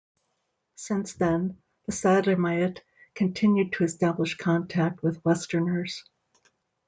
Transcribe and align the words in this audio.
Since 0.77 1.13
then, 1.13 1.61
the 1.85 1.91
Sadlermiut 1.91 2.79
continued 3.13 3.73
to 3.73 3.83
establish 3.83 4.35
contact 4.35 5.03
with 5.03 5.23
Westerners. 5.23 6.03